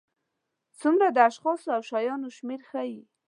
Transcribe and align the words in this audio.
څومره 0.79 1.07
د 1.15 1.17
اشخاصو 1.29 1.67
او 1.75 1.81
شیانو 1.89 2.27
شمېر 2.37 2.61
ښيي. 2.69 3.01